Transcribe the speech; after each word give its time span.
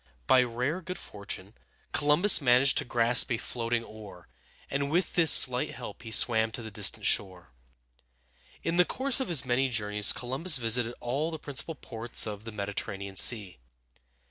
By 0.25 0.41
rare 0.41 0.81
good 0.81 0.97
fortune, 0.97 1.53
Columbus 1.91 2.41
managed 2.41 2.79
to 2.79 2.85
grasp 2.85 3.31
a 3.31 3.37
floating 3.37 3.83
oar, 3.83 4.29
and 4.67 4.89
with 4.89 5.13
this 5.13 5.31
slight 5.31 5.75
help 5.75 6.01
he 6.01 6.09
swam 6.09 6.49
to 6.53 6.63
the 6.63 6.71
distant 6.71 7.05
shore. 7.05 7.53
In 8.63 8.77
the 8.77 8.83
course 8.83 9.19
of 9.19 9.27
his 9.27 9.45
many 9.45 9.69
journeys 9.69 10.11
Columbus 10.11 10.57
visited 10.57 10.95
all 11.01 11.29
the 11.29 11.37
principal 11.37 11.75
ports 11.75 12.25
of 12.25 12.45
the 12.45 12.51
Mediterranean 12.51 13.15
Sea. 13.15 13.59